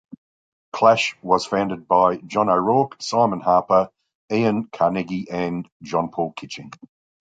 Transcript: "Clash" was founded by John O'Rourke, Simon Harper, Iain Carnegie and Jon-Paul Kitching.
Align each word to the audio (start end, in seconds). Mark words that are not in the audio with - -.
"Clash" 0.73 1.15
was 1.21 1.45
founded 1.45 1.87
by 1.87 2.17
John 2.17 2.49
O'Rourke, 2.49 2.99
Simon 2.99 3.39
Harper, 3.39 3.91
Iain 4.31 4.63
Carnegie 4.73 5.29
and 5.29 5.69
Jon-Paul 5.83 6.33
Kitching. 6.35 6.71